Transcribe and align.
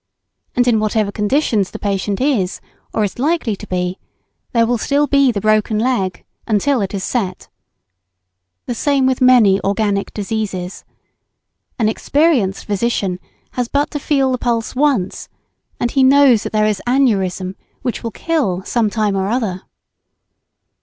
And 0.55 0.67
in 0.67 0.79
whatever 0.79 1.11
conditions 1.11 1.69
the 1.69 1.77
patient 1.77 2.19
is, 2.19 2.59
or 2.91 3.03
is 3.03 3.19
likely 3.19 3.55
to 3.55 3.67
be, 3.67 3.99
there 4.51 4.65
will 4.65 4.79
still 4.79 5.05
be 5.05 5.31
the 5.31 5.39
broken 5.41 5.77
leg, 5.77 6.25
until 6.47 6.81
it 6.81 6.95
is 6.95 7.03
set. 7.03 7.49
The 8.65 8.73
same 8.73 9.05
with 9.05 9.21
many 9.21 9.61
organic 9.63 10.11
diseases. 10.11 10.83
An 11.77 11.87
experienced 11.87 12.65
physician 12.65 13.19
has 13.51 13.67
but 13.67 13.91
to 13.91 13.99
feel 13.99 14.31
the 14.31 14.39
pulse 14.39 14.75
once, 14.75 15.29
and 15.79 15.91
he 15.91 16.01
knows 16.01 16.41
that 16.41 16.51
there 16.51 16.65
is 16.65 16.81
aneurism 16.87 17.53
which 17.83 18.01
will 18.01 18.09
kill 18.09 18.63
some 18.63 18.89
time 18.89 19.15
or 19.15 19.27
other. 19.27 19.61